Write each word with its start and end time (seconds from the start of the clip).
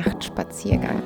Nachtspaziergang. 0.00 1.02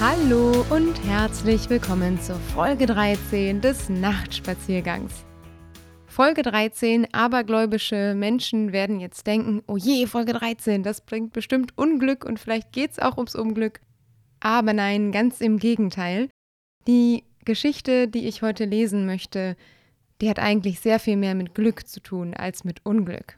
Hallo 0.00 0.64
und 0.70 0.94
herzlich 1.04 1.68
willkommen 1.68 2.18
zur 2.18 2.36
Folge 2.36 2.86
13 2.86 3.60
des 3.60 3.90
Nachtspaziergangs. 3.90 5.26
Folge 6.06 6.40
13, 6.40 7.12
abergläubische 7.12 8.14
Menschen 8.16 8.72
werden 8.72 9.00
jetzt 9.00 9.26
denken, 9.26 9.64
oh 9.66 9.76
je, 9.76 10.06
Folge 10.06 10.32
13, 10.32 10.82
das 10.82 11.02
bringt 11.02 11.34
bestimmt 11.34 11.76
Unglück 11.76 12.24
und 12.24 12.40
vielleicht 12.40 12.72
geht 12.72 12.92
es 12.92 12.98
auch 13.00 13.18
ums 13.18 13.34
Unglück. 13.34 13.80
Aber 14.40 14.72
nein, 14.72 15.12
ganz 15.12 15.42
im 15.42 15.58
Gegenteil. 15.58 16.30
Die 16.86 17.24
Geschichte, 17.44 18.08
die 18.08 18.26
ich 18.28 18.40
heute 18.40 18.64
lesen 18.64 19.04
möchte, 19.04 19.56
die 20.22 20.30
hat 20.30 20.38
eigentlich 20.38 20.80
sehr 20.80 21.00
viel 21.00 21.18
mehr 21.18 21.34
mit 21.34 21.54
Glück 21.54 21.86
zu 21.86 22.00
tun 22.00 22.32
als 22.32 22.64
mit 22.64 22.86
Unglück. 22.86 23.36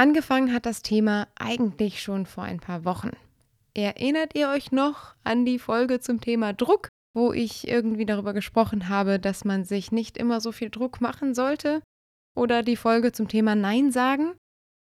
Angefangen 0.00 0.54
hat 0.54 0.64
das 0.64 0.80
Thema 0.80 1.28
eigentlich 1.38 2.02
schon 2.02 2.24
vor 2.24 2.42
ein 2.42 2.58
paar 2.58 2.86
Wochen. 2.86 3.10
Erinnert 3.74 4.34
ihr 4.34 4.48
euch 4.48 4.72
noch 4.72 5.14
an 5.24 5.44
die 5.44 5.58
Folge 5.58 6.00
zum 6.00 6.22
Thema 6.22 6.54
Druck, 6.54 6.88
wo 7.12 7.34
ich 7.34 7.68
irgendwie 7.68 8.06
darüber 8.06 8.32
gesprochen 8.32 8.88
habe, 8.88 9.20
dass 9.20 9.44
man 9.44 9.64
sich 9.64 9.92
nicht 9.92 10.16
immer 10.16 10.40
so 10.40 10.52
viel 10.52 10.70
Druck 10.70 11.02
machen 11.02 11.34
sollte? 11.34 11.82
Oder 12.34 12.62
die 12.62 12.76
Folge 12.76 13.12
zum 13.12 13.28
Thema 13.28 13.54
Nein 13.54 13.92
sagen? 13.92 14.32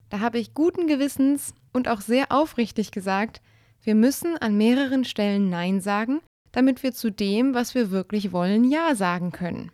Da 0.10 0.20
habe 0.20 0.38
ich 0.38 0.54
guten 0.54 0.86
Gewissens 0.86 1.54
und 1.72 1.88
auch 1.88 2.02
sehr 2.02 2.34
aufrichtig 2.34 2.92
gesagt, 2.92 3.42
wir 3.84 3.96
müssen 3.96 4.38
an 4.38 4.58
mehreren 4.58 5.06
Stellen 5.06 5.50
Nein 5.50 5.80
sagen, 5.80 6.20
damit 6.52 6.84
wir 6.84 6.92
zu 6.92 7.10
dem, 7.10 7.54
was 7.54 7.74
wir 7.74 7.90
wirklich 7.90 8.34
wollen, 8.34 8.66
Ja 8.66 8.96
sagen 8.96 9.32
können. 9.32 9.72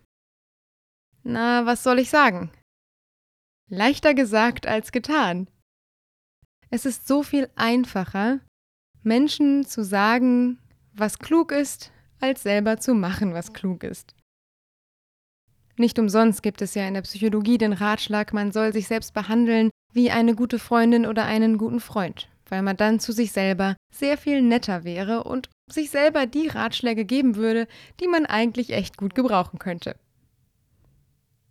Na, 1.24 1.66
was 1.66 1.82
soll 1.82 1.98
ich 1.98 2.12
sagen? 2.12 2.52
Leichter 3.74 4.14
gesagt 4.14 4.68
als 4.68 4.92
getan. 4.92 5.48
Es 6.72 6.86
ist 6.86 7.08
so 7.08 7.24
viel 7.24 7.50
einfacher, 7.56 8.42
Menschen 9.02 9.66
zu 9.66 9.86
sagen, 9.86 10.60
was 10.92 11.20
klug 11.20 11.54
ist, 11.54 11.90
als 12.20 12.44
selber 12.44 12.80
zu 12.80 12.94
machen, 12.94 13.34
was 13.34 13.54
klug 13.54 13.86
ist. 13.86 14.14
Nicht 15.78 15.98
umsonst 16.00 16.44
gibt 16.44 16.62
es 16.62 16.76
ja 16.76 16.86
in 16.86 16.96
der 16.96 17.04
Psychologie 17.04 17.58
den 17.58 17.72
Ratschlag, 17.72 18.34
man 18.34 18.52
soll 18.52 18.74
sich 18.74 18.90
selbst 18.90 19.14
behandeln 19.14 19.70
wie 19.94 20.12
eine 20.12 20.36
gute 20.36 20.60
Freundin 20.60 21.06
oder 21.06 21.24
einen 21.24 21.58
guten 21.58 21.80
Freund, 21.80 22.28
weil 22.50 22.64
man 22.64 22.76
dann 22.76 23.00
zu 23.00 23.14
sich 23.14 23.32
selber 23.32 23.78
sehr 23.90 24.18
viel 24.18 24.42
netter 24.42 24.84
wäre 24.84 25.24
und 25.24 25.50
sich 25.72 25.92
selber 25.92 26.26
die 26.26 26.50
Ratschläge 26.50 27.06
geben 27.06 27.38
würde, 27.38 27.70
die 28.02 28.10
man 28.10 28.26
eigentlich 28.26 28.72
echt 28.72 28.98
gut 28.98 29.16
gebrauchen 29.16 29.60
könnte. 29.60 29.96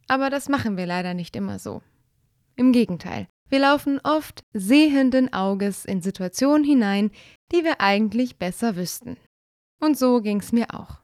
Aber 0.06 0.28
das 0.28 0.50
machen 0.50 0.76
wir 0.76 0.84
leider 0.84 1.14
nicht 1.14 1.34
immer 1.34 1.58
so. 1.58 1.80
Im 2.60 2.72
Gegenteil, 2.72 3.26
wir 3.48 3.60
laufen 3.60 4.00
oft 4.04 4.44
sehenden 4.52 5.32
Auges 5.32 5.86
in 5.86 6.02
Situationen 6.02 6.62
hinein, 6.62 7.10
die 7.52 7.64
wir 7.64 7.80
eigentlich 7.80 8.36
besser 8.36 8.76
wüssten. 8.76 9.16
Und 9.80 9.96
so 9.96 10.20
ging's 10.20 10.52
mir 10.52 10.66
auch. 10.74 10.98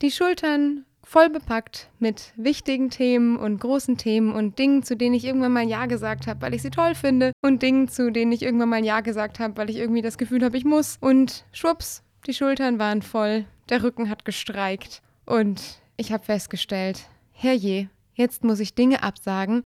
Die 0.00 0.12
Schultern 0.12 0.84
voll 1.02 1.28
bepackt 1.28 1.90
mit 1.98 2.32
wichtigen 2.36 2.88
Themen 2.88 3.36
und 3.36 3.58
großen 3.58 3.96
Themen 3.96 4.32
und 4.32 4.60
Dingen, 4.60 4.84
zu 4.84 4.96
denen 4.96 5.16
ich 5.16 5.24
irgendwann 5.24 5.54
mal 5.54 5.68
Ja 5.68 5.86
gesagt 5.86 6.28
habe, 6.28 6.40
weil 6.42 6.54
ich 6.54 6.62
sie 6.62 6.70
toll 6.70 6.94
finde 6.94 7.32
und 7.42 7.62
Dingen, 7.62 7.88
zu 7.88 8.12
denen 8.12 8.30
ich 8.30 8.42
irgendwann 8.42 8.68
mal 8.68 8.84
Ja 8.84 9.00
gesagt 9.00 9.40
habe, 9.40 9.56
weil 9.56 9.70
ich 9.70 9.78
irgendwie 9.78 10.02
das 10.02 10.18
Gefühl 10.18 10.44
habe, 10.44 10.56
ich 10.56 10.64
muss. 10.64 10.98
Und 11.00 11.44
schwupps, 11.50 12.04
die 12.28 12.32
Schultern 12.32 12.78
waren 12.78 13.02
voll, 13.02 13.46
der 13.70 13.82
Rücken 13.82 14.08
hat 14.08 14.24
gestreikt 14.24 15.02
und 15.26 15.80
ich 15.96 16.12
habe 16.12 16.22
festgestellt, 16.22 17.08
herrje, 17.32 17.90
jetzt 18.14 18.44
muss 18.44 18.60
ich 18.60 18.76
Dinge 18.76 19.02
absagen, 19.02 19.64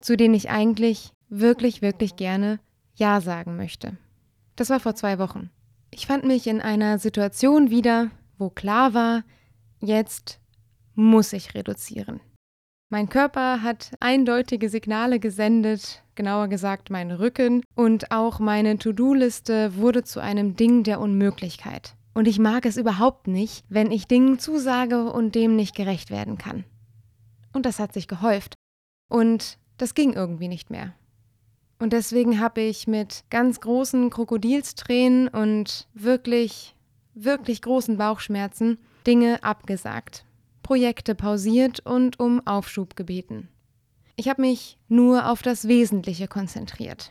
zu 0.00 0.16
denen 0.16 0.34
ich 0.34 0.50
eigentlich 0.50 1.12
wirklich, 1.28 1.82
wirklich 1.82 2.16
gerne 2.16 2.60
Ja 2.94 3.20
sagen 3.20 3.56
möchte. 3.56 3.96
Das 4.56 4.70
war 4.70 4.80
vor 4.80 4.94
zwei 4.94 5.18
Wochen. 5.18 5.50
Ich 5.90 6.06
fand 6.06 6.24
mich 6.24 6.46
in 6.46 6.60
einer 6.60 6.98
Situation 6.98 7.70
wieder, 7.70 8.10
wo 8.36 8.50
klar 8.50 8.94
war, 8.94 9.24
jetzt 9.80 10.40
muss 10.94 11.32
ich 11.32 11.54
reduzieren. 11.54 12.20
Mein 12.90 13.08
Körper 13.08 13.62
hat 13.62 13.92
eindeutige 14.00 14.70
Signale 14.70 15.20
gesendet, 15.20 16.02
genauer 16.14 16.48
gesagt 16.48 16.90
mein 16.90 17.10
Rücken, 17.10 17.62
und 17.74 18.10
auch 18.10 18.38
meine 18.38 18.78
To-Do-Liste 18.78 19.76
wurde 19.76 20.04
zu 20.04 20.20
einem 20.20 20.56
Ding 20.56 20.84
der 20.84 21.00
Unmöglichkeit. 21.00 21.94
Und 22.14 22.26
ich 22.26 22.38
mag 22.38 22.64
es 22.64 22.76
überhaupt 22.76 23.28
nicht, 23.28 23.64
wenn 23.68 23.90
ich 23.90 24.06
Dingen 24.06 24.38
zusage 24.38 25.12
und 25.12 25.34
dem 25.34 25.54
nicht 25.54 25.76
gerecht 25.76 26.10
werden 26.10 26.38
kann. 26.38 26.64
Und 27.52 27.66
das 27.66 27.78
hat 27.78 27.92
sich 27.92 28.08
gehäuft. 28.08 28.54
Und 29.08 29.58
das 29.78 29.94
ging 29.94 30.12
irgendwie 30.12 30.48
nicht 30.48 30.70
mehr. 30.70 30.94
Und 31.78 31.92
deswegen 31.92 32.40
habe 32.40 32.60
ich 32.60 32.86
mit 32.86 33.24
ganz 33.30 33.60
großen 33.60 34.10
Krokodilstränen 34.10 35.28
und 35.28 35.86
wirklich, 35.94 36.74
wirklich 37.14 37.62
großen 37.62 37.96
Bauchschmerzen 37.96 38.78
Dinge 39.06 39.42
abgesagt, 39.42 40.24
Projekte 40.62 41.14
pausiert 41.14 41.80
und 41.80 42.20
um 42.20 42.46
Aufschub 42.46 42.96
gebeten. 42.96 43.48
Ich 44.16 44.28
habe 44.28 44.42
mich 44.42 44.76
nur 44.88 45.30
auf 45.30 45.42
das 45.42 45.68
Wesentliche 45.68 46.26
konzentriert. 46.26 47.08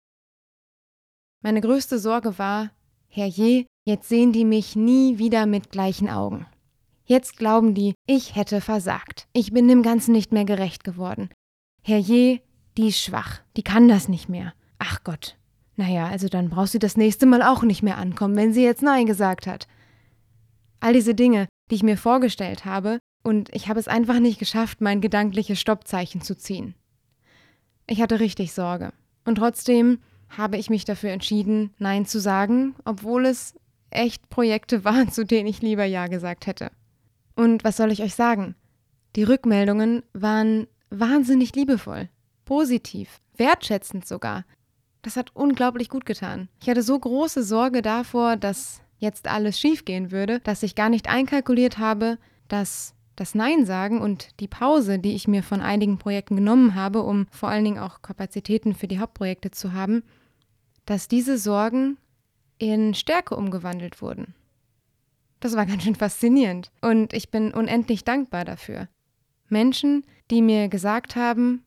Meine 1.42 1.62
größte 1.62 1.98
Sorge 1.98 2.38
war, 2.38 2.72
herrje, 3.08 3.66
jetzt 3.86 4.10
sehen 4.10 4.34
die 4.34 4.44
mich 4.44 4.76
nie 4.76 5.18
wieder 5.18 5.46
mit 5.46 5.72
gleichen 5.72 6.10
Augen. 6.10 6.46
Jetzt 7.06 7.38
glauben 7.38 7.74
die, 7.74 7.94
ich 8.06 8.36
hätte 8.36 8.60
versagt. 8.60 9.28
Ich 9.32 9.54
bin 9.54 9.70
dem 9.70 9.82
Ganzen 9.82 10.12
nicht 10.12 10.34
mehr 10.34 10.44
gerecht 10.44 10.84
geworden. 10.84 11.30
Herrje, 11.82 12.42
die 12.78 12.90
ist 12.90 13.02
schwach, 13.02 13.42
die 13.56 13.64
kann 13.64 13.88
das 13.88 14.08
nicht 14.08 14.30
mehr. 14.30 14.54
Ach 14.80 15.04
Gott. 15.04 15.36
Naja, 15.76 16.08
also 16.08 16.28
dann 16.28 16.50
brauchst 16.50 16.74
du 16.74 16.80
das 16.80 16.98
nächste 16.98 17.26
Mal 17.26 17.44
auch 17.44 17.64
nicht 17.64 17.84
mehr 17.84 17.98
ankommen, 17.98 18.36
wenn 18.36 18.54
sie 18.54 18.64
jetzt 18.64 18.82
Nein 18.82 19.06
gesagt 19.06 19.46
hat. 19.46 19.68
All 20.80 20.94
diese 20.94 21.14
Dinge, 21.14 21.48
die 21.70 21.76
ich 21.76 21.84
mir 21.84 21.98
vorgestellt 21.98 22.66
habe, 22.66 23.00
und 23.24 23.54
ich 23.54 23.68
habe 23.68 23.80
es 23.80 23.88
einfach 23.88 24.20
nicht 24.20 24.40
geschafft, 24.40 24.80
mein 24.80 25.02
gedankliches 25.02 25.60
Stoppzeichen 25.60 26.22
zu 26.22 26.36
ziehen. 26.36 26.76
Ich 27.86 28.02
hatte 28.02 28.20
richtig 28.20 28.54
Sorge. 28.54 28.94
Und 29.26 29.36
trotzdem 29.36 30.00
habe 30.30 30.58
ich 30.58 30.70
mich 30.70 30.86
dafür 30.86 31.12
entschieden, 31.12 31.74
Nein 31.78 32.06
zu 32.06 32.20
sagen, 32.20 32.76
obwohl 32.86 33.26
es 33.26 33.54
echt 33.90 34.30
Projekte 34.30 34.84
waren, 34.86 35.12
zu 35.12 35.26
denen 35.26 35.48
ich 35.48 35.62
lieber 35.62 35.86
Ja 35.86 36.08
gesagt 36.08 36.48
hätte. 36.48 36.72
Und 37.36 37.64
was 37.64 37.78
soll 37.78 37.92
ich 37.92 38.02
euch 38.02 38.16
sagen? 38.16 38.56
Die 39.16 39.24
Rückmeldungen 39.24 40.04
waren 40.14 40.68
wahnsinnig 40.90 41.56
liebevoll, 41.56 42.10
positiv, 42.48 43.20
wertschätzend 43.36 44.08
sogar. 44.08 44.46
Das 45.02 45.18
hat 45.18 45.36
unglaublich 45.36 45.90
gut 45.90 46.06
getan. 46.06 46.48
Ich 46.62 46.70
hatte 46.70 46.82
so 46.82 46.98
große 46.98 47.44
Sorge 47.44 47.82
davor, 47.82 48.38
dass 48.38 48.82
jetzt 49.00 49.28
alles 49.28 49.60
schiefgehen 49.60 50.12
würde, 50.12 50.40
dass 50.40 50.64
ich 50.64 50.74
gar 50.74 50.90
nicht 50.90 51.10
einkalkuliert 51.10 51.78
habe, 51.78 52.18
dass 52.48 52.96
das 53.18 53.36
Nein 53.36 53.66
sagen 53.66 54.00
und 54.00 54.40
die 54.40 54.48
Pause, 54.48 54.98
die 54.98 55.14
ich 55.14 55.28
mir 55.28 55.44
von 55.44 55.60
einigen 55.60 55.98
Projekten 55.98 56.38
genommen 56.38 56.74
habe, 56.74 57.04
um 57.04 57.28
vor 57.32 57.50
allen 57.50 57.66
Dingen 57.66 57.80
auch 57.80 58.02
Kapazitäten 58.02 58.74
für 58.74 58.88
die 58.88 59.00
Hauptprojekte 59.00 59.52
zu 59.52 59.74
haben, 59.74 60.04
dass 60.86 61.10
diese 61.10 61.38
Sorgen 61.38 61.98
in 62.60 62.94
Stärke 62.94 63.36
umgewandelt 63.36 64.02
wurden. 64.02 64.36
Das 65.42 65.56
war 65.58 65.66
ganz 65.68 65.84
schön 65.84 65.96
faszinierend 65.96 66.72
und 66.82 67.12
ich 67.12 67.30
bin 67.30 67.54
unendlich 67.54 68.06
dankbar 68.06 68.46
dafür. 68.46 68.88
Menschen, 69.50 70.06
die 70.32 70.42
mir 70.42 70.70
gesagt 70.70 71.16
haben, 71.16 71.64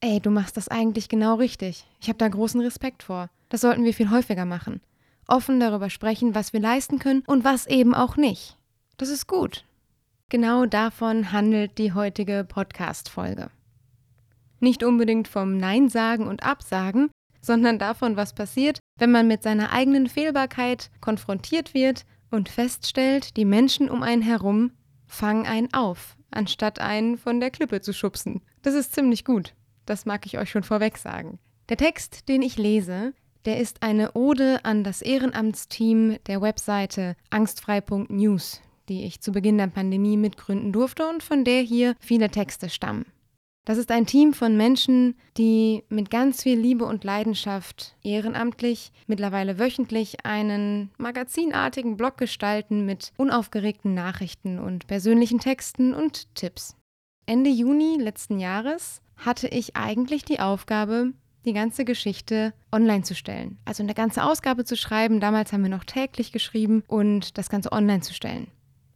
ey, 0.00 0.20
du 0.20 0.30
machst 0.30 0.56
das 0.56 0.68
eigentlich 0.68 1.08
genau 1.08 1.34
richtig. 1.36 1.84
Ich 2.00 2.08
habe 2.08 2.18
da 2.18 2.28
großen 2.28 2.60
Respekt 2.60 3.02
vor. 3.02 3.30
Das 3.48 3.62
sollten 3.62 3.84
wir 3.84 3.94
viel 3.94 4.10
häufiger 4.10 4.44
machen. 4.44 4.80
Offen 5.26 5.60
darüber 5.60 5.90
sprechen, 5.90 6.34
was 6.34 6.52
wir 6.52 6.60
leisten 6.60 6.98
können 6.98 7.22
und 7.26 7.44
was 7.44 7.66
eben 7.66 7.94
auch 7.94 8.16
nicht. 8.16 8.56
Das 8.96 9.08
ist 9.08 9.26
gut. 9.26 9.64
Genau 10.30 10.66
davon 10.66 11.32
handelt 11.32 11.78
die 11.78 11.92
heutige 11.92 12.44
Podcast-Folge. 12.48 13.50
Nicht 14.60 14.82
unbedingt 14.82 15.28
vom 15.28 15.56
Nein 15.56 15.88
sagen 15.88 16.26
und 16.26 16.42
Absagen, 16.42 17.10
sondern 17.40 17.78
davon, 17.78 18.16
was 18.16 18.34
passiert, 18.34 18.80
wenn 18.98 19.12
man 19.12 19.28
mit 19.28 19.42
seiner 19.42 19.72
eigenen 19.72 20.08
Fehlbarkeit 20.08 20.90
konfrontiert 21.00 21.74
wird 21.74 22.04
und 22.30 22.48
feststellt, 22.48 23.36
die 23.36 23.44
Menschen 23.44 23.88
um 23.88 24.02
einen 24.02 24.22
herum 24.22 24.72
fangen 25.06 25.46
einen 25.46 25.72
auf, 25.72 26.16
anstatt 26.30 26.80
einen 26.80 27.16
von 27.16 27.40
der 27.40 27.50
Klippe 27.50 27.80
zu 27.80 27.92
schubsen. 27.92 28.42
Das 28.62 28.74
ist 28.74 28.94
ziemlich 28.94 29.24
gut. 29.24 29.54
Das 29.88 30.04
mag 30.04 30.26
ich 30.26 30.36
euch 30.36 30.50
schon 30.50 30.64
vorweg 30.64 30.98
sagen. 30.98 31.38
Der 31.70 31.78
Text, 31.78 32.28
den 32.28 32.42
ich 32.42 32.58
lese, 32.58 33.14
der 33.46 33.58
ist 33.58 33.82
eine 33.82 34.12
Ode 34.12 34.62
an 34.64 34.84
das 34.84 35.00
Ehrenamtsteam 35.00 36.18
der 36.26 36.42
Webseite 36.42 37.16
angstfrei.news, 37.30 38.60
die 38.90 39.04
ich 39.04 39.22
zu 39.22 39.32
Beginn 39.32 39.56
der 39.56 39.68
Pandemie 39.68 40.18
mitgründen 40.18 40.72
durfte 40.72 41.08
und 41.08 41.22
von 41.22 41.42
der 41.44 41.62
hier 41.62 41.94
viele 42.00 42.28
Texte 42.28 42.68
stammen. 42.68 43.06
Das 43.64 43.78
ist 43.78 43.90
ein 43.90 44.04
Team 44.04 44.34
von 44.34 44.58
Menschen, 44.58 45.14
die 45.38 45.84
mit 45.88 46.10
ganz 46.10 46.42
viel 46.42 46.58
Liebe 46.58 46.84
und 46.84 47.04
Leidenschaft 47.04 47.96
ehrenamtlich, 48.02 48.92
mittlerweile 49.06 49.58
wöchentlich 49.58 50.24
einen 50.26 50.90
magazinartigen 50.98 51.96
Blog 51.96 52.18
gestalten 52.18 52.84
mit 52.84 53.12
unaufgeregten 53.16 53.94
Nachrichten 53.94 54.58
und 54.58 54.86
persönlichen 54.86 55.38
Texten 55.38 55.94
und 55.94 56.34
Tipps. 56.34 56.77
Ende 57.28 57.50
Juni 57.50 57.98
letzten 58.00 58.38
Jahres 58.38 59.02
hatte 59.18 59.48
ich 59.48 59.76
eigentlich 59.76 60.24
die 60.24 60.40
Aufgabe, 60.40 61.12
die 61.44 61.52
ganze 61.52 61.84
Geschichte 61.84 62.54
online 62.72 63.02
zu 63.02 63.14
stellen. 63.14 63.58
Also 63.66 63.82
eine 63.82 63.92
ganze 63.92 64.24
Ausgabe 64.24 64.64
zu 64.64 64.78
schreiben. 64.78 65.20
Damals 65.20 65.52
haben 65.52 65.62
wir 65.62 65.68
noch 65.68 65.84
täglich 65.84 66.32
geschrieben 66.32 66.82
und 66.86 67.36
das 67.36 67.50
Ganze 67.50 67.70
online 67.70 68.00
zu 68.00 68.14
stellen. 68.14 68.46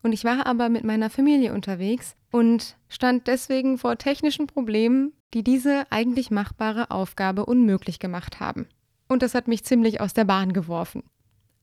Und 0.02 0.14
ich 0.14 0.24
war 0.24 0.46
aber 0.46 0.70
mit 0.70 0.82
meiner 0.82 1.10
Familie 1.10 1.52
unterwegs 1.52 2.16
und 2.30 2.78
stand 2.88 3.26
deswegen 3.26 3.76
vor 3.76 3.98
technischen 3.98 4.46
Problemen, 4.46 5.12
die 5.34 5.44
diese 5.44 5.84
eigentlich 5.90 6.30
machbare 6.30 6.90
Aufgabe 6.90 7.44
unmöglich 7.44 7.98
gemacht 7.98 8.40
haben. 8.40 8.66
Und 9.08 9.20
das 9.22 9.34
hat 9.34 9.46
mich 9.46 9.62
ziemlich 9.62 10.00
aus 10.00 10.14
der 10.14 10.24
Bahn 10.24 10.54
geworfen. 10.54 11.02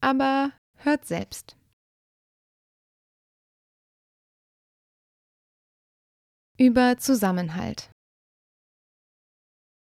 Aber 0.01 0.51
hört 0.75 1.05
selbst. 1.05 1.55
Über 6.61 6.97
Zusammenhalt. 6.97 7.89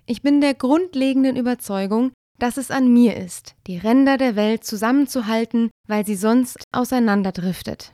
Ich 0.07 0.23
bin 0.23 0.41
der 0.41 0.55
grundlegenden 0.55 1.35
Überzeugung, 1.35 2.13
dass 2.39 2.59
es 2.59 2.71
an 2.71 2.93
mir 2.93 3.17
ist, 3.17 3.57
die 3.67 3.77
Ränder 3.77 4.17
der 4.17 4.37
Welt 4.37 4.63
zusammenzuhalten, 4.63 5.71
weil 5.89 6.07
sie 6.07 6.15
sonst 6.15 6.63
auseinanderdriftet. 6.71 7.93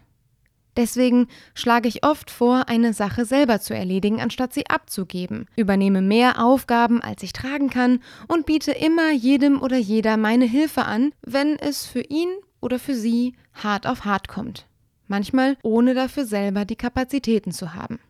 Deswegen 0.76 1.28
schlage 1.54 1.88
ich 1.88 2.04
oft 2.04 2.30
vor, 2.30 2.68
eine 2.68 2.92
Sache 2.92 3.24
selber 3.24 3.62
zu 3.62 3.74
erledigen, 3.74 4.20
anstatt 4.20 4.52
sie 4.52 4.66
abzugeben, 4.66 5.46
übernehme 5.56 6.02
mehr 6.02 6.44
Aufgaben, 6.44 7.00
als 7.00 7.22
ich 7.22 7.32
tragen 7.32 7.70
kann 7.70 8.00
und 8.28 8.44
biete 8.44 8.72
immer 8.72 9.10
jedem 9.10 9.62
oder 9.62 9.78
jeder 9.78 10.18
meine 10.18 10.44
Hilfe 10.44 10.84
an, 10.84 11.14
wenn 11.22 11.58
es 11.58 11.86
für 11.86 12.02
ihn 12.02 12.28
oder 12.60 12.78
für 12.78 12.94
sie 12.94 13.36
hart 13.54 13.86
auf 13.86 14.04
hart 14.04 14.28
kommt. 14.28 14.66
Manchmal 15.06 15.56
ohne 15.62 15.94
dafür 15.94 16.26
selber 16.26 16.66
die 16.66 16.76
Kapazitäten 16.76 17.52
zu 17.52 17.72
haben. 17.72 18.00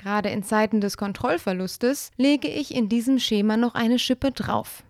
Gerade 0.00 0.30
in 0.30 0.42
Zeiten 0.42 0.80
des 0.80 0.96
Kontrollverlustes 0.96 2.10
lege 2.16 2.48
ich 2.48 2.74
in 2.74 2.88
diesem 2.88 3.18
Schema 3.18 3.58
noch 3.58 3.74
eine 3.74 3.98
Schippe 3.98 4.32
drauf. 4.32 4.82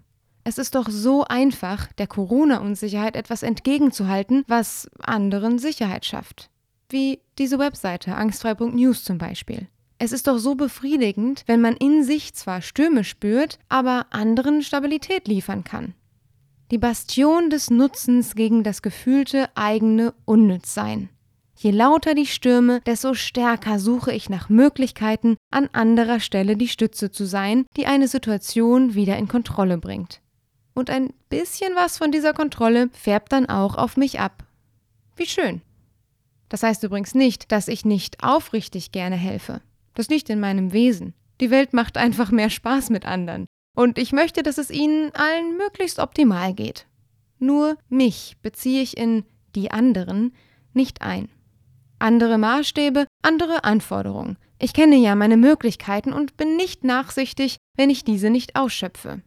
Es 0.45 0.57
ist 0.57 0.77
doch 0.77 0.89
so 0.89 1.25
einfach, 1.25 1.93
der 1.95 2.07
Corona-Unsicherheit 2.07 3.17
etwas 3.17 3.43
entgegenzuhalten, 3.43 4.45
was 4.47 4.89
anderen 5.01 5.59
Sicherheit 5.59 6.05
schafft. 6.07 6.49
Wie 6.91 7.19
diese 7.39 7.59
Webseite 7.59 8.15
angstfrei.news 8.15 9.03
zum 9.03 9.19
Beispiel. 9.19 9.67
Es 9.99 10.13
ist 10.13 10.29
doch 10.29 10.39
so 10.39 10.55
befriedigend, 10.55 11.43
wenn 11.47 11.61
man 11.61 11.75
in 11.77 12.05
sich 12.05 12.35
zwar 12.35 12.63
Stürme 12.63 13.03
spürt, 13.03 13.59
aber 13.69 14.07
anderen 14.11 14.63
Stabilität 14.63 15.27
liefern 15.27 15.65
kann. 15.65 15.95
Die 16.71 16.79
Bastion 16.79 17.51
des 17.51 17.69
Nutzens 17.69 18.37
gegen 18.37 18.63
das 18.63 18.81
gefühlte 18.81 19.49
eigene 19.57 20.15
Unnützsein. 20.25 21.09
Je 21.63 21.73
lauter 21.73 22.15
die 22.15 22.25
Stürme, 22.25 22.81
desto 22.87 23.13
stärker 23.13 23.79
suche 23.79 24.15
ich 24.15 24.31
nach 24.31 24.49
Möglichkeiten, 24.49 25.37
an 25.51 25.69
anderer 25.75 26.19
Stelle 26.19 26.57
die 26.57 26.69
Stütze 26.69 27.11
zu 27.11 27.27
sein, 27.27 27.67
die 27.77 27.85
eine 27.85 28.09
Situation 28.09 28.95
wieder 28.95 29.19
in 29.19 29.29
Kontrolle 29.29 29.77
bringt. 29.77 30.23
Und 30.73 30.89
ein 30.89 31.13
bisschen 31.29 31.75
was 31.75 31.99
von 31.99 32.13
dieser 32.13 32.33
Kontrolle 32.33 32.89
färbt 32.95 33.33
dann 33.33 33.45
auch 33.45 33.75
auf 33.75 33.99
mich 33.99 34.21
ab. 34.21 34.43
Wie 35.17 35.27
schön. 35.27 35.61
Das 36.49 36.63
heißt 36.63 36.83
übrigens 36.83 37.15
nicht, 37.15 37.53
dass 37.53 37.69
ich 37.69 37.85
nicht 37.85 38.25
aufrichtig 38.25 38.91
gerne 38.91 39.17
helfe. 39.17 39.61
Das 39.93 40.09
liegt 40.09 40.31
in 40.31 40.41
meinem 40.41 40.73
Wesen. 40.73 41.13
Die 41.43 41.51
Welt 41.51 41.75
macht 41.75 41.99
einfach 41.99 42.31
mehr 42.31 42.49
Spaß 42.49 42.89
mit 42.89 43.05
anderen. 43.05 43.45
Und 43.77 43.99
ich 43.99 44.13
möchte, 44.13 44.43
dass 44.43 44.57
es 44.57 44.71
ihnen 44.71 45.15
allen 45.15 45.59
möglichst 45.59 45.99
optimal 45.99 46.55
geht. 46.55 46.87
Nur 47.39 47.77
mich 47.91 48.39
beziehe 48.41 48.81
ich 48.81 48.97
in 48.97 49.27
die 49.55 49.71
anderen 49.71 50.33
nicht 50.73 51.03
ein. 51.03 51.29
Andere 52.01 52.39
Maßstäbe, 52.39 53.07
andere 53.23 53.65
Anforderungen. 53.65 54.39
Ich 54.59 54.73
kenne 54.73 54.97
ja 54.97 55.15
meine 55.15 55.37
Möglichkeiten 55.37 56.15
und 56.15 56.39
bin 56.39 56.57
nicht 56.57 56.83
nachsichtig, 56.83 57.59
wenn 57.77 57.91
ich 57.91 58.05
diese 58.05 58.31
nicht 58.31 58.57
ausschöpfe. 58.57 59.23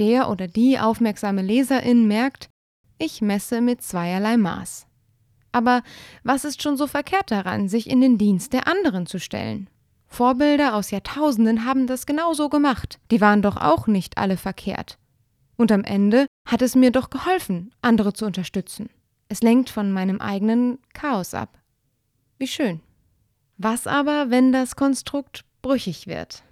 Der 0.00 0.28
oder 0.28 0.48
die 0.48 0.78
aufmerksame 0.78 1.40
Leserin 1.40 2.08
merkt, 2.08 2.48
ich 2.98 3.22
messe 3.22 3.60
mit 3.60 3.80
zweierlei 3.80 4.36
Maß. 4.36 4.86
Aber 5.52 5.82
was 6.24 6.44
ist 6.44 6.62
schon 6.62 6.76
so 6.76 6.88
verkehrt 6.88 7.30
daran, 7.30 7.68
sich 7.68 7.88
in 7.88 8.00
den 8.00 8.18
Dienst 8.18 8.52
der 8.52 8.66
anderen 8.66 9.06
zu 9.06 9.20
stellen? 9.20 9.70
Vorbilder 10.08 10.74
aus 10.74 10.90
Jahrtausenden 10.90 11.64
haben 11.64 11.86
das 11.86 12.06
genauso 12.06 12.48
gemacht. 12.48 12.98
Die 13.12 13.20
waren 13.20 13.40
doch 13.40 13.56
auch 13.56 13.86
nicht 13.86 14.18
alle 14.18 14.36
verkehrt. 14.36 14.98
Und 15.56 15.70
am 15.70 15.84
Ende 15.84 16.26
hat 16.44 16.60
es 16.60 16.74
mir 16.74 16.90
doch 16.90 17.08
geholfen, 17.08 17.72
andere 17.82 18.12
zu 18.12 18.26
unterstützen. 18.26 18.90
Es 19.28 19.42
lenkt 19.42 19.70
von 19.70 19.92
meinem 19.92 20.20
eigenen 20.20 20.78
Chaos 20.92 21.34
ab. 21.34 21.60
Wie 22.38 22.46
schön. 22.46 22.80
Was 23.56 23.86
aber, 23.86 24.30
wenn 24.30 24.52
das 24.52 24.76
Konstrukt 24.76 25.44
brüchig 25.62 26.06
wird? 26.06 26.42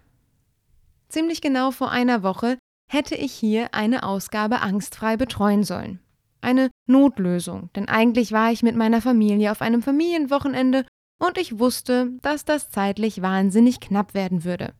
Ziemlich 1.08 1.40
genau 1.40 1.73
vor 1.73 1.90
einer 1.90 2.23
Woche 2.23 2.58
hätte 2.88 3.14
ich 3.14 3.32
hier 3.32 3.75
eine 3.75 4.05
Ausgabe 4.05 4.61
angstfrei 4.61 5.17
betreuen 5.17 5.64
sollen. 5.64 5.99
Eine 6.40 6.70
Notlösung, 6.87 7.70
denn 7.75 7.88
eigentlich 7.88 8.32
war 8.32 8.52
ich 8.52 8.62
mit 8.62 8.76
meiner 8.76 9.00
Familie 9.00 9.50
auf 9.50 9.62
einem 9.62 9.82
Familienwochenende 9.82 10.87
und 11.19 11.38
ich 11.38 11.58
wusste, 11.58 12.11
dass 12.23 12.44
das 12.44 12.70
zeitlich 12.70 13.23
wahnsinnig 13.23 13.81
knapp 13.81 14.14
werden 14.14 14.44
würde. 14.44 14.75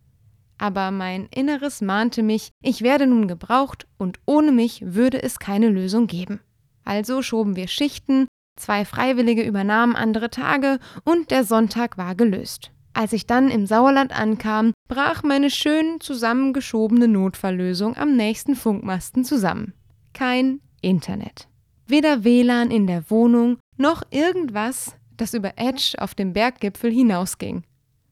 Aber 0.59 0.91
mein 0.91 1.27
Inneres 1.27 1.81
mahnte 1.81 2.23
mich, 2.23 2.51
ich 2.63 2.83
werde 2.83 3.07
nun 3.07 3.27
gebraucht 3.27 3.87
und 3.99 4.21
ohne 4.27 4.53
mich 4.53 4.83
würde 4.85 5.23
es 5.23 5.39
keine 5.39 5.69
Lösung 5.69 6.07
geben. 6.07 6.41
Also 6.85 7.23
schoben 7.23 7.57
wir 7.57 7.69
Schichten, 7.69 8.27
zwei 8.63 8.85
Freiwillige 8.85 9.43
übernahmen 9.43 9.97
andere 9.97 10.31
Tage 10.31 10.79
und 11.05 11.31
der 11.31 11.45
Sonntag 11.45 11.99
war 11.99 12.15
gelöst. 12.15 12.71
Als 12.95 13.13
ich 13.13 13.27
dann 13.27 13.51
im 13.51 13.67
Sauerland 13.67 14.13
ankam, 14.13 14.73
brach 14.89 15.23
meine 15.23 15.51
schön 15.51 16.01
zusammengeschobene 16.01 17.09
Notfalllösung 17.09 17.97
am 17.97 18.17
nächsten 18.17 18.55
Funkmasten 18.55 19.25
zusammen. 19.25 19.75
Kein 20.13 20.61
Internet. 20.81 21.49
Weder 21.87 22.23
WLAN 22.25 22.71
in 22.71 22.87
der 22.87 23.11
Wohnung 23.11 23.59
noch 23.77 24.03
irgendwas, 24.11 24.95
das 25.17 25.35
über 25.35 25.53
Edge 25.57 25.95
auf 25.99 26.15
dem 26.15 26.33
Berggipfel 26.33 26.93
hinausging. 26.93 27.65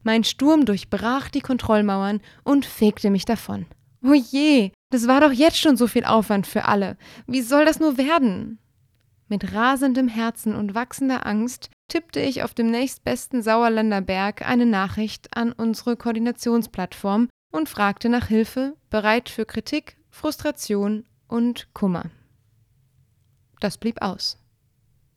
Mein 0.02 0.24
Sturm 0.24 0.64
durchbrach 0.64 1.28
die 1.28 1.42
Kontrollmauern 1.42 2.20
und 2.42 2.64
fegte 2.64 3.10
mich 3.10 3.26
davon. 3.26 3.66
Oh 4.02 4.14
je, 4.14 4.72
das 4.90 5.06
war 5.06 5.20
doch 5.20 5.32
jetzt 5.32 5.58
schon 5.58 5.76
so 5.76 5.86
viel 5.86 6.04
Aufwand 6.04 6.46
für 6.46 6.64
alle. 6.64 6.96
Wie 7.26 7.42
soll 7.42 7.66
das 7.66 7.80
nur 7.80 7.98
werden? 7.98 8.58
Mit 9.30 9.54
rasendem 9.54 10.08
Herzen 10.08 10.56
und 10.56 10.74
wachsender 10.74 11.24
Angst 11.24 11.70
tippte 11.86 12.18
ich 12.18 12.42
auf 12.42 12.52
dem 12.52 12.68
nächstbesten 12.68 13.42
Sauerländer 13.42 14.00
Berg 14.00 14.42
eine 14.42 14.66
Nachricht 14.66 15.36
an 15.36 15.52
unsere 15.52 15.96
Koordinationsplattform 15.96 17.28
und 17.52 17.68
fragte 17.68 18.08
nach 18.08 18.26
Hilfe, 18.26 18.74
bereit 18.90 19.28
für 19.28 19.46
Kritik, 19.46 19.96
Frustration 20.10 21.04
und 21.28 21.72
Kummer. 21.74 22.10
Das 23.60 23.78
blieb 23.78 24.02
aus. 24.02 24.36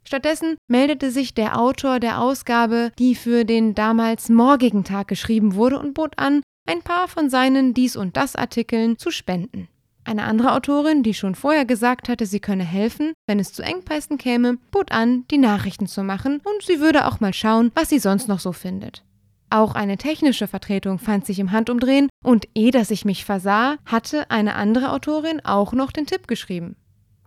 Stattdessen 0.05 0.57
meldete 0.67 1.09
sich 1.09 1.33
der 1.33 1.59
Autor 1.59 1.99
der 1.99 2.21
Ausgabe, 2.21 2.91
die 2.99 3.15
für 3.15 3.45
den 3.45 3.73
damals 3.73 4.29
morgigen 4.29 4.83
Tag 4.83 5.07
geschrieben 5.07 5.55
wurde, 5.55 5.79
und 5.79 5.95
bot 5.95 6.19
an, 6.19 6.43
ein 6.69 6.83
paar 6.83 7.07
von 7.07 7.31
seinen 7.31 7.73
Dies 7.73 7.95
und 7.95 8.15
Das 8.15 8.35
Artikeln 8.35 8.99
zu 8.99 9.09
spenden. 9.09 9.69
Eine 10.05 10.23
andere 10.23 10.53
Autorin, 10.53 11.01
die 11.01 11.13
schon 11.13 11.33
vorher 11.33 11.65
gesagt 11.65 12.09
hatte, 12.09 12.25
sie 12.25 12.41
könne 12.41 12.65
helfen, 12.65 13.13
wenn 13.25 13.39
es 13.39 13.53
zu 13.53 13.63
Engpässen 13.63 14.17
käme, 14.17 14.57
bot 14.71 14.91
an, 14.91 15.25
die 15.31 15.37
Nachrichten 15.37 15.87
zu 15.87 16.03
machen 16.03 16.41
und 16.43 16.63
sie 16.63 16.79
würde 16.79 17.07
auch 17.07 17.21
mal 17.21 17.33
schauen, 17.33 17.71
was 17.73 17.89
sie 17.89 17.99
sonst 17.99 18.27
noch 18.27 18.39
so 18.39 18.51
findet. 18.51 19.03
Auch 19.49 19.75
eine 19.75 19.97
technische 19.97 20.47
Vertretung 20.47 20.99
fand 20.99 21.25
sich 21.25 21.39
im 21.39 21.51
Handumdrehen 21.51 22.09
und 22.23 22.47
ehe 22.55 22.71
dass 22.71 22.91
ich 22.91 23.05
mich 23.05 23.23
versah, 23.23 23.77
hatte 23.85 24.29
eine 24.31 24.55
andere 24.55 24.91
Autorin 24.91 25.45
auch 25.45 25.73
noch 25.73 25.91
den 25.91 26.05
Tipp 26.05 26.27
geschrieben. 26.27 26.75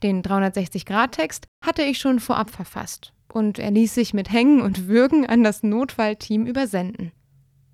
Den 0.02 0.23
360-Grad-Text 0.23 1.47
hatte 1.64 1.83
ich 1.83 1.99
schon 1.99 2.21
vorab 2.21 2.50
verfasst 2.50 3.12
und 3.33 3.59
er 3.59 3.71
ließ 3.71 3.95
sich 3.95 4.12
mit 4.12 4.30
Hängen 4.30 4.61
und 4.61 4.88
Würgen 4.88 5.25
an 5.25 5.45
das 5.45 5.62
Notfallteam 5.62 6.47
übersenden. 6.47 7.12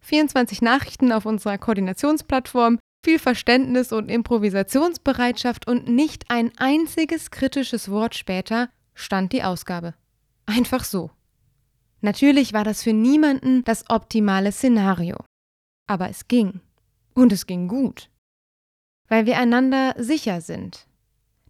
24 0.01 0.63
Nachrichten 0.63 1.13
auf 1.13 1.27
unserer 1.27 1.59
Koordinationsplattform 1.59 2.79
viel 3.05 3.19
Verständnis 3.19 3.93
und 3.93 4.09
Improvisationsbereitschaft 4.09 5.67
und 5.67 5.89
nicht 5.89 6.25
ein 6.29 6.53
einziges 6.57 7.31
kritisches 7.31 7.91
Wort 7.91 8.15
später 8.15 8.71
stand 8.95 9.33
die 9.33 9.43
Ausgabe. 9.43 9.95
Einfach 10.47 10.85
so. 10.85 11.11
Natürlich 12.01 12.53
war 12.53 12.65
das 12.65 12.83
für 12.83 12.93
niemanden 12.93 13.65
das 13.65 13.89
optimale 13.89 14.53
Szenario. 14.53 15.17
Aber 15.87 16.09
es 16.09 16.29
ging. 16.29 16.61
Und 17.15 17.33
es 17.33 17.47
ging 17.47 17.69
gut. 17.69 18.09
Weil 19.09 19.27
wir 19.27 19.39
einander 19.39 19.95
sicher 19.99 20.41
sind. 20.41 20.87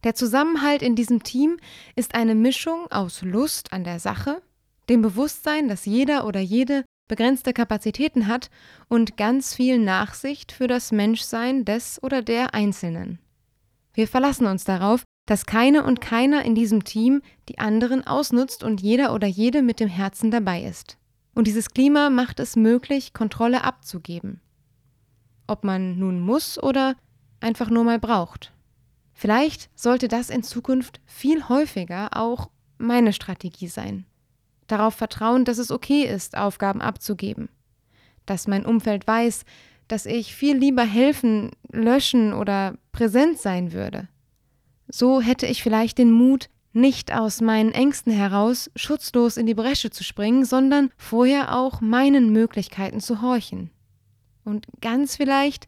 Der 0.05 0.15
Zusammenhalt 0.15 0.83
in 0.83 0.97
diesem 0.97 1.23
Team 1.23 1.59
ist 1.95 2.15
eine 2.15 2.35
Mischung 2.35 2.91
aus 2.91 3.23
Lust 3.23 3.73
an 3.73 3.85
der 3.85 4.01
Sache, 4.01 4.43
dem 4.89 5.01
Bewusstsein, 5.01 5.69
dass 5.69 5.87
jeder 5.87 6.27
oder 6.27 6.41
jede 6.41 6.85
begrenzte 7.13 7.53
Kapazitäten 7.53 8.27
hat 8.27 8.49
und 8.89 9.19
ganz 9.19 9.55
viel 9.55 9.79
Nachsicht 9.79 10.51
für 10.51 10.67
das 10.67 10.93
Menschsein 10.93 11.67
des 11.67 12.03
oder 12.03 12.23
der 12.23 12.55
Einzelnen. 12.55 13.19
Wir 13.93 14.09
verlassen 14.09 14.47
uns 14.47 14.65
darauf, 14.65 15.05
dass 15.27 15.45
keine 15.45 15.85
und 15.85 16.01
keiner 16.01 16.43
in 16.43 16.55
diesem 16.55 16.85
Team 16.85 17.21
die 17.51 17.59
anderen 17.59 18.07
ausnutzt 18.07 18.65
und 18.65 18.81
jeder 18.81 19.13
oder 19.13 19.27
jede 19.27 19.61
mit 19.61 19.79
dem 19.79 19.91
Herzen 19.91 20.31
dabei 20.31 20.63
ist. 20.63 20.97
Und 21.35 21.49
dieses 21.49 21.69
Klima 21.69 22.09
macht 22.09 22.41
es 22.41 22.57
möglich, 22.57 23.13
Kontrolle 23.13 23.63
abzugeben. 23.63 24.41
Ob 25.47 25.65
man 25.65 25.99
nun 25.99 26.19
muss 26.19 26.59
oder 26.59 26.97
einfach 27.41 27.69
nur 27.69 27.85
mal 27.85 27.99
braucht. 27.99 28.55
Vielleicht 29.13 29.69
sollte 29.79 30.09
das 30.09 30.31
in 30.31 30.43
Zukunft 30.43 31.03
viel 31.05 31.47
häufiger 31.51 32.09
auch 32.17 32.49
meine 32.79 33.13
Strategie 33.13 33.69
sein. 33.69 34.07
Darauf 34.73 34.95
vertrauen, 34.95 35.45
dass 35.45 35.59
es 35.59 35.71
okay 35.71 36.05
ist, 36.05 36.35
Aufgaben 36.35 36.81
abzugeben. 36.81 37.51
Dass 38.25 38.49
mein 38.49 38.65
Umfeld 38.65 39.07
weiß, 39.07 39.45
dass 39.87 40.07
ich 40.07 40.35
viel 40.35 40.57
lieber 40.57 40.83
helfen, 40.83 41.51
löschen 41.71 42.33
oder 42.33 42.79
präsent 42.91 43.39
sein 43.39 43.75
würde. 43.75 44.09
So 44.89 45.21
hätte 45.21 45.45
ich 45.45 45.63
vielleicht 45.63 45.99
den 45.99 46.11
Mut, 46.11 46.49
nicht 46.73 47.13
aus 47.13 47.43
meinen 47.43 47.73
Ängsten 47.73 48.15
heraus 48.15 48.71
schutzlos 48.75 49.37
in 49.37 49.45
die 49.45 49.53
Bresche 49.53 49.91
zu 49.91 50.05
springen, 50.05 50.47
sondern 50.47 50.91
vorher 50.97 51.55
auch 51.55 51.83
meinen 51.83 52.33
Möglichkeiten 52.33 53.01
zu 53.01 53.21
horchen. 53.21 53.69
Und 54.43 54.67
ganz 54.81 55.17
vielleicht 55.17 55.67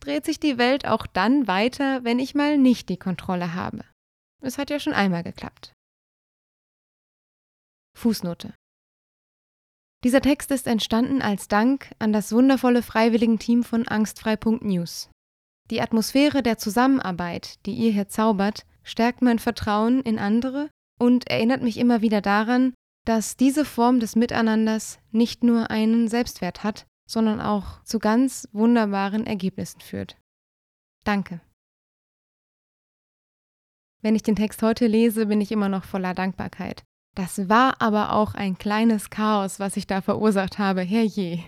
dreht 0.00 0.24
sich 0.24 0.40
die 0.40 0.58
Welt 0.58 0.88
auch 0.88 1.06
dann 1.06 1.46
weiter, 1.46 2.02
wenn 2.02 2.18
ich 2.18 2.34
mal 2.34 2.58
nicht 2.58 2.88
die 2.88 2.96
Kontrolle 2.96 3.54
habe. 3.54 3.84
Es 4.40 4.58
hat 4.58 4.70
ja 4.70 4.80
schon 4.80 4.92
einmal 4.92 5.22
geklappt. 5.22 5.72
Fußnote. 8.00 8.54
Dieser 10.02 10.22
Text 10.22 10.50
ist 10.50 10.66
entstanden 10.66 11.20
als 11.20 11.48
Dank 11.48 11.90
an 11.98 12.12
das 12.12 12.32
wundervolle 12.32 12.82
Freiwilligenteam 12.82 13.62
von 13.62 13.86
Angstfrei.news. 13.86 15.10
Die 15.70 15.82
Atmosphäre 15.82 16.42
der 16.42 16.56
Zusammenarbeit, 16.56 17.64
die 17.66 17.74
ihr 17.74 17.92
hier 17.92 18.08
zaubert, 18.08 18.66
stärkt 18.82 19.20
mein 19.20 19.38
Vertrauen 19.38 20.00
in 20.00 20.18
andere 20.18 20.70
und 20.98 21.28
erinnert 21.28 21.62
mich 21.62 21.76
immer 21.76 22.00
wieder 22.00 22.22
daran, 22.22 22.72
dass 23.06 23.36
diese 23.36 23.64
Form 23.64 24.00
des 24.00 24.16
Miteinanders 24.16 24.98
nicht 25.10 25.44
nur 25.44 25.70
einen 25.70 26.08
Selbstwert 26.08 26.64
hat, 26.64 26.86
sondern 27.06 27.40
auch 27.40 27.82
zu 27.84 27.98
ganz 27.98 28.48
wunderbaren 28.52 29.26
Ergebnissen 29.26 29.80
führt. 29.80 30.16
Danke. 31.04 31.40
Wenn 34.02 34.14
ich 34.14 34.22
den 34.22 34.36
Text 34.36 34.62
heute 34.62 34.86
lese, 34.86 35.26
bin 35.26 35.40
ich 35.40 35.52
immer 35.52 35.68
noch 35.68 35.84
voller 35.84 36.14
Dankbarkeit. 36.14 36.84
Das 37.14 37.48
war 37.48 37.80
aber 37.80 38.12
auch 38.12 38.34
ein 38.34 38.56
kleines 38.56 39.10
Chaos, 39.10 39.58
was 39.58 39.76
ich 39.76 39.86
da 39.86 40.00
verursacht 40.00 40.58
habe, 40.58 40.82
herrje. 40.82 41.42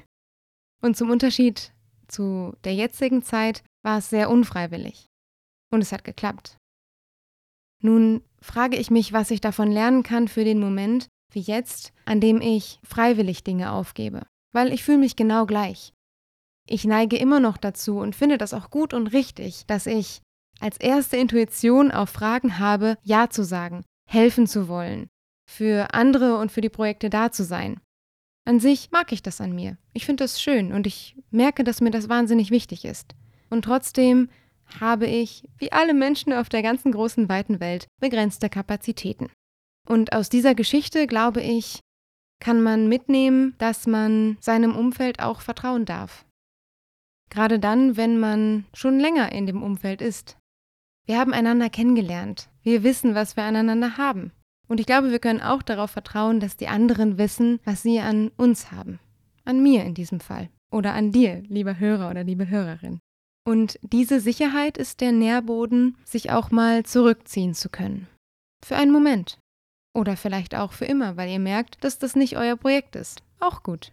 Und 0.83 0.97
zum 0.97 1.11
Unterschied 1.11 1.73
zu 2.09 2.57
der 2.65 2.75
jetzigen 2.75 3.23
Zeit 3.23 3.63
war 3.83 3.99
es 3.99 4.11
sehr 4.11 4.31
unfreiwillig. 4.31 5.07
Und 5.71 5.81
es 5.81 5.93
hat 5.93 6.05
geklappt. 6.05 6.59
Nun 7.81 8.23
frage 8.41 8.77
ich 8.77 8.91
mich, 8.91 9.13
was 9.13 9.31
ich 9.31 9.41
davon 9.41 9.71
lernen 9.71 10.03
kann 10.03 10.29
für 10.29 10.45
den 10.45 10.61
Moment, 10.61 11.09
wie 11.33 11.41
jetzt, 11.41 11.93
an 12.05 12.21
dem 12.21 12.41
ich 12.41 12.79
freiwillig 12.85 13.45
Dinge 13.45 13.73
aufgebe. 13.73 14.27
Weil 14.53 14.73
ich 14.73 14.85
fühle 14.85 14.99
mich 14.99 15.17
genau 15.17 15.47
gleich. 15.47 15.93
Ich 16.67 16.85
neige 16.85 17.17
immer 17.17 17.41
noch 17.41 17.57
dazu 17.57 17.99
und 17.99 18.15
finde 18.15 18.39
das 18.39 18.55
auch 18.55 18.71
gut 18.71 18.95
und 18.95 19.09
richtig, 19.09 19.65
dass 19.67 19.87
ich 19.87 20.21
als 20.61 20.77
erste 20.79 21.17
Intuition 21.17 21.91
auf 21.91 22.11
Fragen 22.11 22.59
habe, 22.59 22.97
Ja 23.03 23.31
zu 23.31 23.45
sagen, 23.45 23.85
helfen 24.09 24.47
zu 24.47 24.69
wollen, 24.69 25.09
für 25.53 25.95
andere 25.95 26.39
und 26.39 26.51
für 26.51 26.63
die 26.63 26.71
Projekte 26.71 27.11
da 27.11 27.31
zu 27.31 27.45
sein. 27.45 27.81
An 28.45 28.59
sich 28.59 28.91
mag 28.91 29.13
ich 29.13 29.23
das 29.23 29.41
an 29.41 29.55
mir. 29.55 29.77
Ich 29.93 30.07
finde 30.07 30.25
das 30.25 30.41
schön 30.41 30.73
und 30.73 30.87
ich 30.87 31.17
merke, 31.31 31.63
dass 31.63 31.81
mir 31.81 31.91
das 31.91 32.09
wahnsinnig 32.09 32.51
wichtig 32.51 32.85
ist. 32.85 33.15
Und 33.51 33.65
trotzdem 33.65 34.31
habe 34.81 35.07
ich, 35.07 35.45
wie 35.59 35.71
alle 35.71 35.95
Menschen 35.95 36.33
auf 36.33 36.49
der 36.49 36.63
ganzen 36.63 36.93
großen 36.93 37.29
weiten 37.29 37.61
Welt, 37.61 37.87
begrenzte 38.01 38.49
Kapazitäten. 38.49 39.31
Und 39.87 40.13
aus 40.13 40.29
dieser 40.29 40.55
Geschichte, 40.55 41.07
glaube 41.07 41.43
ich, 41.43 41.81
kann 42.41 42.63
man 42.63 42.89
mitnehmen, 42.89 43.55
dass 43.59 43.87
man 43.87 44.39
seinem 44.41 44.75
Umfeld 44.75 45.21
auch 45.21 45.43
vertrauen 45.43 45.85
darf. 45.85 46.25
Gerade 47.31 47.59
dann, 47.59 47.97
wenn 47.97 48.19
man 48.19 48.65
schon 48.75 48.99
länger 48.99 49.33
in 49.33 49.47
dem 49.47 49.63
Umfeld 49.63 50.03
ist. 50.03 50.39
Wir 51.07 51.19
haben 51.19 51.33
einander 51.33 51.71
kennengelernt. 51.71 52.49
Wir 52.63 52.83
wissen, 52.83 53.15
was 53.15 53.37
wir 53.37 53.45
aneinander 53.45 53.97
haben. 53.97 54.33
Und 54.73 54.81
ich 54.81 54.87
glaube, 54.87 55.11
wir 55.11 55.19
können 55.19 55.43
auch 55.43 55.61
darauf 55.61 55.91
vertrauen, 55.91 56.41
dass 56.41 56.57
die 56.57 56.69
anderen 56.69 57.19
wissen, 57.19 57.61
was 57.67 57.83
sie 57.83 58.01
an 58.01 58.31
uns 58.39 58.73
haben. 58.73 59.01
An 59.45 59.63
mir 59.63 59.85
in 59.85 59.93
diesem 59.93 60.19
Fall. 60.19 60.49
Oder 60.71 60.95
an 60.95 61.13
dir, 61.13 61.43
lieber 61.47 61.79
Hörer 61.79 62.09
oder 62.09 62.25
liebe 62.25 62.49
Hörerin. 62.49 62.99
Und 63.45 63.79
diese 63.83 64.19
Sicherheit 64.19 64.79
ist 64.79 65.03
der 65.03 65.13
Nährboden, 65.13 65.99
sich 66.05 66.31
auch 66.31 66.51
mal 66.51 66.87
zurückziehen 66.87 67.53
zu 67.53 67.69
können. 67.69 68.09
Für 68.65 68.77
einen 68.77 68.93
Moment. 68.93 69.37
Oder 69.93 70.17
vielleicht 70.17 70.55
auch 70.55 70.73
für 70.73 70.87
immer, 70.87 71.19
weil 71.19 71.29
ihr 71.29 71.39
merkt, 71.39 71.85
dass 71.85 71.99
das 71.99 72.17
nicht 72.17 72.39
euer 72.39 72.57
Projekt 72.57 72.97
ist. 72.97 73.23
Auch 73.41 73.63
gut. 73.63 73.93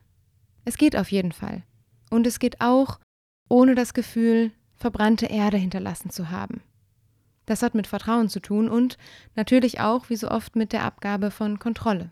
Es 0.64 0.78
geht 0.78 0.96
auf 0.96 1.12
jeden 1.12 1.34
Fall. 1.34 1.64
Und 2.10 2.26
es 2.26 2.40
geht 2.40 2.62
auch, 2.62 3.02
ohne 3.50 3.76
das 3.76 3.94
Gefühl, 3.94 4.54
verbrannte 4.78 5.26
Erde 5.26 5.58
hinterlassen 5.58 6.10
zu 6.10 6.32
haben. 6.32 6.62
Das 7.50 7.64
hat 7.64 7.74
mit 7.74 7.88
Vertrauen 7.88 8.30
zu 8.30 8.40
tun 8.40 8.70
und 8.70 9.00
natürlich 9.36 9.80
auch, 9.80 10.12
wie 10.12 10.16
so 10.16 10.30
oft, 10.30 10.56
mit 10.56 10.72
der 10.72 10.84
Abgabe 10.84 11.32
von 11.32 11.58
Kontrolle. 11.58 12.12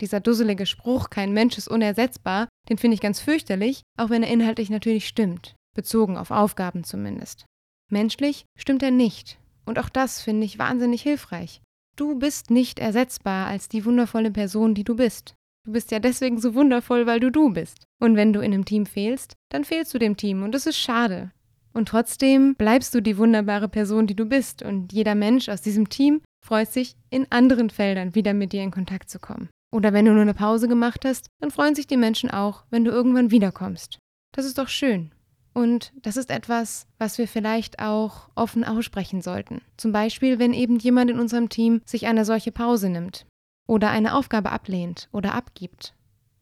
Dieser 0.00 0.20
dusselige 0.20 0.64
Spruch, 0.64 1.10
kein 1.10 1.34
Mensch 1.34 1.58
ist 1.58 1.68
unersetzbar, 1.68 2.48
den 2.70 2.78
finde 2.78 2.94
ich 2.94 3.02
ganz 3.02 3.20
fürchterlich, 3.20 3.82
auch 3.98 4.08
wenn 4.08 4.22
er 4.22 4.32
inhaltlich 4.32 4.70
natürlich 4.70 5.06
stimmt 5.06 5.54
bezogen 5.74 6.16
auf 6.16 6.30
Aufgaben 6.30 6.82
zumindest. 6.82 7.44
Menschlich 7.90 8.46
stimmt 8.56 8.82
er 8.82 8.90
nicht. 8.90 9.38
Und 9.66 9.78
auch 9.78 9.90
das 9.90 10.22
finde 10.22 10.46
ich 10.46 10.58
wahnsinnig 10.58 11.02
hilfreich. 11.02 11.60
Du 11.96 12.18
bist 12.18 12.50
nicht 12.50 12.78
ersetzbar 12.78 13.46
als 13.48 13.68
die 13.68 13.84
wundervolle 13.84 14.30
Person, 14.30 14.74
die 14.74 14.84
du 14.84 14.96
bist. 14.96 15.34
Du 15.66 15.72
bist 15.72 15.90
ja 15.90 15.98
deswegen 15.98 16.40
so 16.40 16.54
wundervoll, 16.54 17.06
weil 17.06 17.20
du 17.20 17.30
du 17.30 17.52
bist. 17.52 17.84
Und 18.00 18.16
wenn 18.16 18.32
du 18.32 18.40
in 18.40 18.54
einem 18.54 18.64
Team 18.64 18.86
fehlst, 18.86 19.34
dann 19.50 19.64
fehlst 19.64 19.92
du 19.92 19.98
dem 19.98 20.16
Team 20.16 20.42
und 20.42 20.52
das 20.52 20.66
ist 20.66 20.78
schade. 20.78 21.32
Und 21.72 21.88
trotzdem 21.88 22.54
bleibst 22.56 22.94
du 22.94 23.00
die 23.00 23.16
wunderbare 23.16 23.68
Person, 23.68 24.06
die 24.06 24.16
du 24.16 24.26
bist. 24.26 24.62
Und 24.62 24.92
jeder 24.92 25.14
Mensch 25.14 25.48
aus 25.48 25.62
diesem 25.62 25.88
Team 25.88 26.20
freut 26.44 26.72
sich, 26.72 26.96
in 27.10 27.26
anderen 27.30 27.70
Feldern 27.70 28.14
wieder 28.14 28.34
mit 28.34 28.52
dir 28.52 28.62
in 28.62 28.70
Kontakt 28.70 29.10
zu 29.10 29.18
kommen. 29.18 29.48
Oder 29.72 29.92
wenn 29.92 30.04
du 30.04 30.12
nur 30.12 30.22
eine 30.22 30.34
Pause 30.34 30.66
gemacht 30.66 31.04
hast, 31.04 31.28
dann 31.40 31.50
freuen 31.50 31.74
sich 31.74 31.86
die 31.86 31.96
Menschen 31.96 32.30
auch, 32.30 32.64
wenn 32.70 32.84
du 32.84 32.90
irgendwann 32.90 33.30
wiederkommst. 33.30 33.98
Das 34.32 34.44
ist 34.44 34.58
doch 34.58 34.68
schön. 34.68 35.12
Und 35.52 35.92
das 36.02 36.16
ist 36.16 36.30
etwas, 36.30 36.86
was 36.98 37.18
wir 37.18 37.26
vielleicht 37.26 37.80
auch 37.80 38.30
offen 38.34 38.64
aussprechen 38.64 39.20
sollten. 39.20 39.62
Zum 39.76 39.92
Beispiel, 39.92 40.38
wenn 40.38 40.52
eben 40.52 40.78
jemand 40.78 41.10
in 41.10 41.18
unserem 41.18 41.48
Team 41.48 41.82
sich 41.84 42.06
eine 42.06 42.24
solche 42.24 42.52
Pause 42.52 42.88
nimmt 42.88 43.26
oder 43.68 43.90
eine 43.90 44.14
Aufgabe 44.14 44.52
ablehnt 44.52 45.08
oder 45.12 45.34
abgibt. 45.34 45.94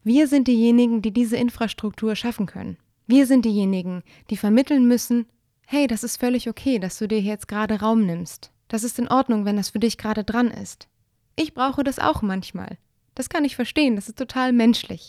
Wir 0.05 0.27
sind 0.27 0.49
diejenigen, 0.49 1.03
die 1.03 1.13
diese 1.13 1.37
Infrastruktur 1.37 2.17
schaffen 2.17 2.47
können. 2.47 2.79
Wir 3.09 3.27
sind 3.27 3.47
diejenigen, 3.47 4.03
die 4.29 4.37
vermitteln 4.37 4.87
müssen, 4.87 5.27
hey, 5.67 5.87
das 5.87 6.05
ist 6.05 6.19
völlig 6.19 6.47
okay, 6.47 6.79
dass 6.79 6.99
du 6.99 7.09
dir 7.09 7.21
jetzt 7.23 7.49
gerade 7.49 7.81
Raum 7.81 8.05
nimmst. 8.05 8.53
Das 8.69 8.85
ist 8.85 8.99
in 8.99 9.09
Ordnung, 9.09 9.47
wenn 9.47 9.57
das 9.57 9.71
für 9.71 9.79
dich 9.79 9.97
gerade 9.97 10.25
dran 10.25 10.51
ist. 10.51 10.89
Ich 11.35 11.55
brauche 11.55 11.83
das 11.83 11.99
auch 11.99 12.21
manchmal. 12.21 12.77
Das 13.15 13.31
kann 13.31 13.47
ich 13.47 13.57
verstehen, 13.57 13.97
das 13.97 14.11
ist 14.11 14.19
total 14.19 14.53
menschlich. 14.53 15.09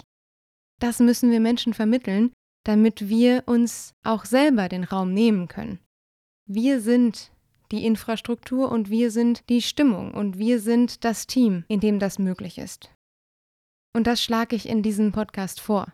Das 0.80 1.00
müssen 1.00 1.30
wir 1.30 1.42
Menschen 1.42 1.74
vermitteln, 1.74 2.32
damit 2.64 3.10
wir 3.10 3.44
uns 3.48 3.94
auch 4.04 4.24
selber 4.24 4.70
den 4.70 4.86
Raum 4.86 5.14
nehmen 5.14 5.50
können. 5.50 5.80
Wir 6.46 6.80
sind 6.80 7.32
die 7.74 7.86
Infrastruktur 7.86 8.72
und 8.72 8.90
wir 8.90 9.12
sind 9.12 9.50
die 9.50 9.62
Stimmung 9.62 10.14
und 10.14 10.38
wir 10.38 10.62
sind 10.62 11.04
das 11.04 11.28
Team, 11.28 11.66
in 11.68 11.82
dem 11.82 12.00
das 12.00 12.18
möglich 12.18 12.58
ist. 12.58 12.90
Und 13.94 14.08
das 14.08 14.24
schlage 14.24 14.56
ich 14.56 14.70
in 14.70 14.84
diesem 14.84 15.12
Podcast 15.12 15.60
vor. 15.60 15.92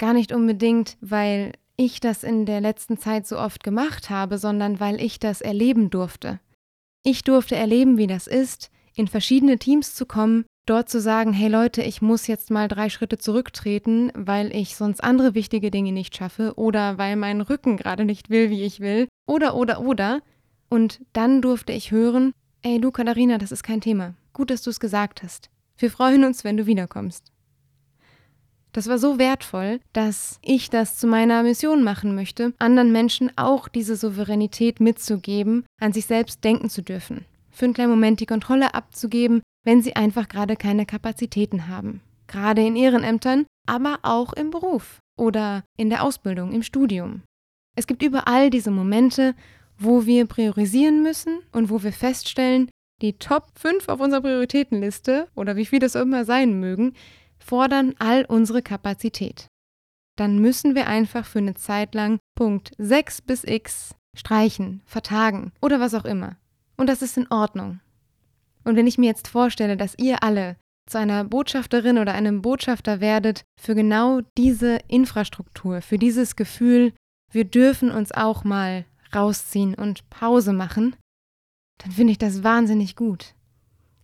Gar 0.00 0.14
nicht 0.14 0.32
unbedingt, 0.32 0.96
weil 1.02 1.52
ich 1.76 2.00
das 2.00 2.24
in 2.24 2.46
der 2.46 2.62
letzten 2.62 2.96
Zeit 2.96 3.26
so 3.26 3.38
oft 3.38 3.62
gemacht 3.62 4.08
habe, 4.08 4.38
sondern 4.38 4.80
weil 4.80 4.98
ich 4.98 5.18
das 5.18 5.42
erleben 5.42 5.90
durfte. 5.90 6.40
Ich 7.02 7.22
durfte 7.22 7.54
erleben, 7.54 7.98
wie 7.98 8.06
das 8.06 8.26
ist, 8.26 8.70
in 8.94 9.08
verschiedene 9.08 9.58
Teams 9.58 9.94
zu 9.94 10.06
kommen, 10.06 10.46
dort 10.64 10.88
zu 10.88 11.02
sagen, 11.02 11.34
hey 11.34 11.50
Leute, 11.50 11.82
ich 11.82 12.00
muss 12.00 12.28
jetzt 12.28 12.50
mal 12.50 12.66
drei 12.66 12.88
Schritte 12.88 13.18
zurücktreten, 13.18 14.10
weil 14.14 14.56
ich 14.56 14.74
sonst 14.74 15.04
andere 15.04 15.34
wichtige 15.34 15.70
Dinge 15.70 15.92
nicht 15.92 16.16
schaffe 16.16 16.54
oder 16.56 16.96
weil 16.96 17.16
mein 17.16 17.42
Rücken 17.42 17.76
gerade 17.76 18.06
nicht 18.06 18.30
will, 18.30 18.48
wie 18.48 18.62
ich 18.62 18.80
will, 18.80 19.06
oder, 19.26 19.54
oder, 19.54 19.82
oder. 19.82 20.22
Und 20.70 21.02
dann 21.12 21.42
durfte 21.42 21.74
ich 21.74 21.90
hören, 21.90 22.32
ey 22.62 22.80
du 22.80 22.90
Katharina, 22.90 23.36
das 23.36 23.52
ist 23.52 23.64
kein 23.64 23.82
Thema. 23.82 24.14
Gut, 24.32 24.48
dass 24.48 24.62
du 24.62 24.70
es 24.70 24.80
gesagt 24.80 25.22
hast. 25.22 25.50
Wir 25.76 25.90
freuen 25.90 26.24
uns, 26.24 26.42
wenn 26.42 26.56
du 26.56 26.64
wiederkommst. 26.64 27.32
Das 28.72 28.88
war 28.88 28.98
so 28.98 29.18
wertvoll, 29.18 29.80
dass 29.92 30.38
ich 30.42 30.70
das 30.70 30.96
zu 30.96 31.06
meiner 31.06 31.42
Mission 31.42 31.82
machen 31.82 32.14
möchte, 32.14 32.52
anderen 32.58 32.92
Menschen 32.92 33.32
auch 33.36 33.68
diese 33.68 33.96
Souveränität 33.96 34.78
mitzugeben, 34.80 35.64
an 35.80 35.92
sich 35.92 36.06
selbst 36.06 36.44
denken 36.44 36.70
zu 36.70 36.82
dürfen. 36.82 37.24
Für 37.50 37.64
einen 37.64 37.74
kleinen 37.74 37.90
Moment 37.90 38.20
die 38.20 38.26
Kontrolle 38.26 38.74
abzugeben, 38.74 39.42
wenn 39.64 39.82
sie 39.82 39.96
einfach 39.96 40.28
gerade 40.28 40.56
keine 40.56 40.86
Kapazitäten 40.86 41.66
haben. 41.66 42.00
Gerade 42.28 42.64
in 42.64 42.76
Ehrenämtern, 42.76 43.46
aber 43.66 43.98
auch 44.02 44.32
im 44.32 44.50
Beruf 44.50 45.00
oder 45.18 45.64
in 45.76 45.90
der 45.90 46.04
Ausbildung, 46.04 46.52
im 46.52 46.62
Studium. 46.62 47.22
Es 47.76 47.86
gibt 47.86 48.02
überall 48.02 48.50
diese 48.50 48.70
Momente, 48.70 49.34
wo 49.78 50.06
wir 50.06 50.26
priorisieren 50.26 51.02
müssen 51.02 51.40
und 51.52 51.70
wo 51.70 51.82
wir 51.82 51.92
feststellen, 51.92 52.70
die 53.02 53.14
Top 53.14 53.46
5 53.58 53.88
auf 53.88 54.00
unserer 54.00 54.20
Prioritätenliste 54.20 55.28
oder 55.34 55.56
wie 55.56 55.66
viel 55.66 55.78
das 55.78 55.94
immer 55.94 56.24
sein 56.24 56.60
mögen, 56.60 56.94
fordern 57.42 57.94
all 57.98 58.24
unsere 58.24 58.62
Kapazität. 58.62 59.48
Dann 60.16 60.38
müssen 60.38 60.74
wir 60.74 60.86
einfach 60.86 61.24
für 61.24 61.38
eine 61.38 61.54
Zeit 61.54 61.94
lang 61.94 62.18
Punkt 62.36 62.72
6 62.78 63.22
bis 63.22 63.44
X 63.44 63.94
streichen, 64.16 64.82
vertagen 64.84 65.52
oder 65.60 65.80
was 65.80 65.94
auch 65.94 66.04
immer. 66.04 66.36
Und 66.76 66.88
das 66.88 67.02
ist 67.02 67.16
in 67.16 67.30
Ordnung. 67.30 67.80
Und 68.64 68.76
wenn 68.76 68.86
ich 68.86 68.98
mir 68.98 69.06
jetzt 69.06 69.28
vorstelle, 69.28 69.76
dass 69.76 69.98
ihr 69.98 70.22
alle 70.22 70.56
zu 70.86 70.98
einer 70.98 71.24
Botschafterin 71.24 71.98
oder 71.98 72.14
einem 72.14 72.42
Botschafter 72.42 73.00
werdet 73.00 73.44
für 73.60 73.74
genau 73.74 74.20
diese 74.36 74.80
Infrastruktur, 74.88 75.82
für 75.82 75.98
dieses 75.98 76.36
Gefühl, 76.36 76.92
wir 77.32 77.44
dürfen 77.44 77.90
uns 77.90 78.12
auch 78.12 78.44
mal 78.44 78.84
rausziehen 79.14 79.74
und 79.74 80.08
Pause 80.10 80.52
machen, 80.52 80.96
dann 81.78 81.92
finde 81.92 82.12
ich 82.12 82.18
das 82.18 82.42
wahnsinnig 82.42 82.96
gut. 82.96 83.34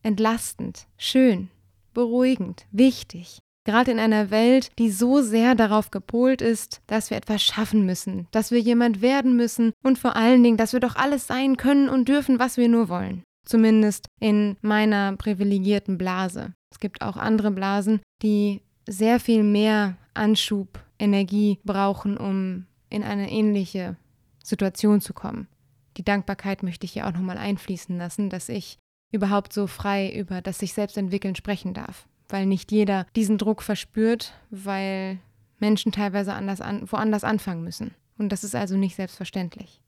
Entlastend, 0.03 0.87
schön, 0.97 1.51
beruhigend, 1.97 2.67
wichtig. 2.71 3.39
Gerade 3.65 3.91
in 3.91 3.99
einer 3.99 4.31
Welt, 4.31 4.71
die 4.79 4.91
so 4.91 5.23
sehr 5.23 5.55
darauf 5.55 5.91
gepolt 5.91 6.43
ist, 6.43 6.83
dass 6.87 7.09
wir 7.11 7.17
etwas 7.17 7.43
schaffen 7.43 7.87
müssen, 7.87 8.29
dass 8.31 8.51
wir 8.51 8.61
jemand 8.61 9.01
werden 9.01 9.35
müssen 9.35 9.73
und 9.83 9.99
vor 9.99 10.15
allen 10.15 10.43
Dingen, 10.43 10.59
dass 10.59 10.75
wir 10.75 10.79
doch 10.79 10.95
alles 10.95 11.27
sein 11.27 11.57
können 11.57 11.89
und 11.89 12.07
dürfen, 12.07 12.39
was 12.39 12.59
wir 12.59 12.69
nur 12.69 12.91
wollen. 12.91 13.25
Zumindest 13.47 14.09
in 14.21 14.57
meiner 14.61 15.17
privilegierten 15.17 15.97
Blase. 15.97 16.53
Es 16.71 16.81
gibt 16.81 17.01
auch 17.01 17.17
andere 17.17 17.51
Blasen, 17.51 18.01
die 18.23 18.61
sehr 18.87 19.19
viel 19.19 19.43
mehr 19.43 19.97
Anschub, 20.13 20.79
Energie 20.99 21.59
brauchen, 21.65 22.19
um 22.19 22.67
in 22.91 23.03
eine 23.03 23.31
ähnliche 23.31 23.97
Situation 24.45 25.01
zu 25.01 25.15
kommen. 25.15 25.49
Die 25.97 26.05
Dankbarkeit 26.05 26.63
möchte 26.63 26.85
ich 26.85 26.93
hier 26.93 27.07
auch 27.07 27.13
nochmal 27.13 27.39
einfließen 27.39 27.97
lassen, 27.97 28.29
dass 28.29 28.49
ich 28.51 28.79
überhaupt 29.17 29.53
so 29.53 29.67
frei 29.67 30.11
über 30.13 30.41
das 30.41 30.59
sich 30.59 30.73
selbst 30.73 30.97
entwickeln 30.97 31.35
sprechen 31.35 31.75
darf. 31.75 32.07
Weil 32.29 32.47
nicht 32.47 32.71
jeder 32.73 33.07
diesen 33.17 33.39
Druck 33.39 33.63
verspürt, 33.63 34.35
weil 34.51 35.19
Menschen 35.59 35.93
teilweise 35.93 36.35
anders 36.35 36.61
an, 36.61 36.91
woanders 36.91 37.25
anfangen 37.25 37.65
müssen. 37.65 37.95
Und 38.19 38.31
das 38.31 38.45
ist 38.45 38.55
also 38.55 38.77
nicht 38.77 38.97
selbstverständlich. 38.97 39.81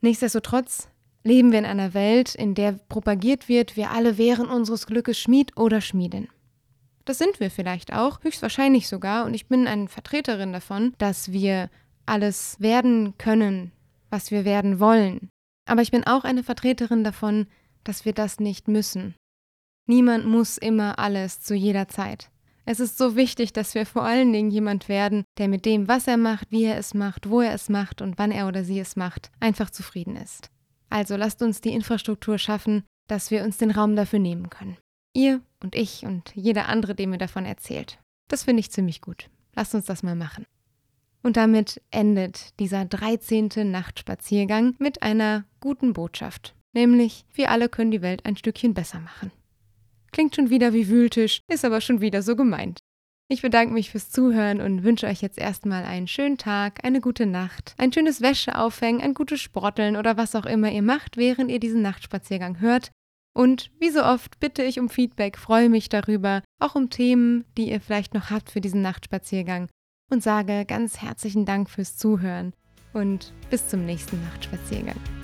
Nichtsdestotrotz 0.00 0.88
leben 1.24 1.52
wir 1.52 1.58
in 1.58 1.64
einer 1.64 1.94
Welt, 1.94 2.34
in 2.34 2.54
der 2.54 2.72
propagiert 2.72 3.48
wird, 3.48 3.76
wir 3.76 3.90
alle 3.90 4.18
wären 4.18 4.48
unseres 4.48 4.86
Glückes 4.86 5.18
Schmied 5.18 5.56
oder 5.56 5.80
Schmiedin. 5.80 6.28
Das 7.04 7.18
sind 7.18 7.40
wir 7.40 7.50
vielleicht 7.50 7.92
auch, 7.92 8.22
höchstwahrscheinlich 8.22 8.88
sogar, 8.88 9.24
und 9.24 9.34
ich 9.34 9.46
bin 9.46 9.66
eine 9.66 9.88
Vertreterin 9.88 10.52
davon, 10.52 10.94
dass 10.98 11.32
wir 11.32 11.68
alles 12.06 12.56
werden 12.60 13.14
können, 13.18 13.72
was 14.10 14.30
wir 14.30 14.44
werden 14.44 14.78
wollen. 14.78 15.30
Aber 15.66 15.82
ich 15.82 15.90
bin 15.90 16.04
auch 16.04 16.24
eine 16.24 16.42
Vertreterin 16.42 17.04
davon, 17.04 17.46
dass 17.84 18.04
wir 18.04 18.12
das 18.12 18.40
nicht 18.40 18.68
müssen. 18.68 19.14
Niemand 19.86 20.26
muss 20.26 20.58
immer 20.58 20.98
alles 20.98 21.40
zu 21.40 21.54
jeder 21.54 21.88
Zeit. 21.88 22.30
Es 22.64 22.78
ist 22.78 22.96
so 22.96 23.16
wichtig, 23.16 23.52
dass 23.52 23.74
wir 23.74 23.86
vor 23.86 24.04
allen 24.04 24.32
Dingen 24.32 24.50
jemand 24.50 24.88
werden, 24.88 25.24
der 25.38 25.48
mit 25.48 25.64
dem, 25.64 25.88
was 25.88 26.06
er 26.06 26.16
macht, 26.16 26.50
wie 26.50 26.64
er 26.64 26.76
es 26.76 26.94
macht, 26.94 27.28
wo 27.28 27.40
er 27.40 27.52
es 27.52 27.68
macht 27.68 28.00
und 28.00 28.18
wann 28.18 28.30
er 28.30 28.46
oder 28.46 28.64
sie 28.64 28.78
es 28.78 28.94
macht, 28.94 29.32
einfach 29.40 29.70
zufrieden 29.70 30.16
ist. 30.16 30.50
Also 30.88 31.16
lasst 31.16 31.42
uns 31.42 31.60
die 31.60 31.72
Infrastruktur 31.72 32.38
schaffen, 32.38 32.84
dass 33.08 33.30
wir 33.30 33.42
uns 33.42 33.56
den 33.56 33.72
Raum 33.72 33.96
dafür 33.96 34.20
nehmen 34.20 34.48
können. 34.50 34.76
Ihr 35.12 35.40
und 35.62 35.74
ich 35.74 36.04
und 36.04 36.32
jeder 36.34 36.68
andere, 36.68 36.94
dem 36.94 37.10
mir 37.10 37.18
davon 37.18 37.44
erzählt. 37.44 37.98
Das 38.28 38.44
finde 38.44 38.60
ich 38.60 38.70
ziemlich 38.70 39.00
gut. 39.00 39.28
Lasst 39.54 39.74
uns 39.74 39.86
das 39.86 40.02
mal 40.02 40.14
machen. 40.14 40.46
Und 41.22 41.36
damit 41.36 41.80
endet 41.90 42.58
dieser 42.58 42.84
13. 42.84 43.70
Nachtspaziergang 43.70 44.74
mit 44.78 45.02
einer 45.02 45.44
guten 45.60 45.92
Botschaft. 45.92 46.54
Nämlich, 46.72 47.24
wir 47.34 47.50
alle 47.50 47.68
können 47.68 47.90
die 47.90 48.02
Welt 48.02 48.24
ein 48.24 48.36
Stückchen 48.36 48.74
besser 48.74 49.00
machen. 49.00 49.30
Klingt 50.12 50.36
schon 50.36 50.50
wieder 50.50 50.72
wie 50.72 50.88
Wühltisch, 50.88 51.40
ist 51.48 51.64
aber 51.64 51.80
schon 51.80 52.00
wieder 52.00 52.22
so 52.22 52.36
gemeint. 52.36 52.80
Ich 53.28 53.40
bedanke 53.40 53.72
mich 53.72 53.90
fürs 53.90 54.10
Zuhören 54.10 54.60
und 54.60 54.84
wünsche 54.84 55.06
euch 55.06 55.22
jetzt 55.22 55.38
erstmal 55.38 55.84
einen 55.84 56.06
schönen 56.06 56.36
Tag, 56.36 56.84
eine 56.84 57.00
gute 57.00 57.24
Nacht, 57.24 57.74
ein 57.78 57.92
schönes 57.92 58.20
Wäscheaufhängen, 58.20 59.00
ein 59.00 59.14
gutes 59.14 59.40
Sporteln 59.40 59.96
oder 59.96 60.18
was 60.18 60.34
auch 60.34 60.44
immer 60.44 60.70
ihr 60.70 60.82
macht, 60.82 61.16
während 61.16 61.50
ihr 61.50 61.60
diesen 61.60 61.80
Nachtspaziergang 61.80 62.60
hört. 62.60 62.90
Und 63.34 63.70
wie 63.80 63.88
so 63.88 64.04
oft 64.04 64.38
bitte 64.38 64.62
ich 64.62 64.78
um 64.78 64.90
Feedback, 64.90 65.38
freue 65.38 65.70
mich 65.70 65.88
darüber, 65.88 66.42
auch 66.58 66.74
um 66.74 66.90
Themen, 66.90 67.46
die 67.56 67.70
ihr 67.70 67.80
vielleicht 67.80 68.12
noch 68.12 68.28
habt 68.28 68.50
für 68.50 68.60
diesen 68.60 68.82
Nachtspaziergang 68.82 69.68
und 70.10 70.22
sage 70.22 70.66
ganz 70.66 71.00
herzlichen 71.00 71.46
Dank 71.46 71.70
fürs 71.70 71.96
Zuhören 71.96 72.52
und 72.92 73.32
bis 73.48 73.66
zum 73.68 73.86
nächsten 73.86 74.22
Nachtspaziergang. 74.22 75.21